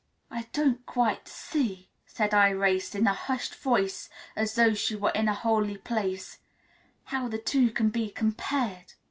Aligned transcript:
"I 0.31 0.47
don't 0.51 0.83
quite 0.87 1.27
see," 1.27 1.91
said 2.07 2.31
Irais 2.31 2.95
in 2.95 3.05
a 3.05 3.13
hushed 3.13 3.53
voice, 3.53 4.09
as 4.35 4.55
though 4.55 4.73
she 4.73 4.95
were 4.95 5.11
in 5.11 5.27
a 5.27 5.35
holy 5.35 5.77
place, 5.77 6.39
"how 7.03 7.27
the 7.27 7.37
two 7.37 7.69
can 7.69 7.89
be 7.89 8.09
compared." 8.09 8.93